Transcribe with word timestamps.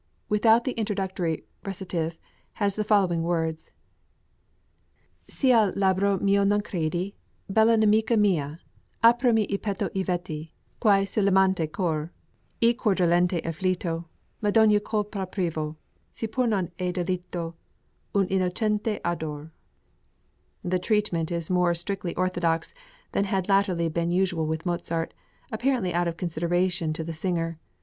without 0.29 0.63
the 0.63 0.71
introductory 0.71 1.43
recitative, 1.63 2.17
has 2.53 2.75
the 2.75 2.83
following 2.83 3.21
words: 3.21 3.69
Se 5.27 5.51
al 5.51 5.73
labro 5.73 6.19
mio 6.19 6.43
non 6.43 6.59
credi, 6.59 7.13
Bella 7.47 7.77
nemica 7.77 8.17
mia, 8.17 8.59
Aprimi 9.03 9.45
il 9.47 9.59
petto 9.59 9.91
e 9.93 10.01
vedi, 10.01 10.53
Quai 10.79 11.05
sia 11.05 11.21
1' 11.21 11.27
amante 11.29 11.67
cor; 11.71 12.11
Il 12.61 12.73
cor 12.73 12.95
dolente 12.95 13.43
e 13.45 13.47
afflito 13.47 14.05
Ma 14.41 14.49
d' 14.49 14.57
ogni 14.57 14.79
colpa 14.79 15.27
privo, 15.27 15.75
Se 16.09 16.25
pur 16.25 16.47
non 16.47 16.71
è 16.79 16.91
delitto 16.91 17.53
Un 18.15 18.25
innocente 18.31 18.99
ardor. 19.05 19.51
The 20.63 20.79
treatment 20.79 21.31
is 21.31 21.51
more 21.51 21.75
strictly 21.75 22.15
orthodox 22.15 22.73
than 23.11 23.25
had 23.25 23.47
latterly 23.47 23.87
been 23.87 24.09
usual 24.09 24.47
with 24.47 24.65
Mozart, 24.65 25.13
apparently 25.51 25.93
out 25.93 26.07
of 26.07 26.17
consideration 26.17 26.91
to 26.93 27.03
the 27.03 27.13
singer. 27.13 27.59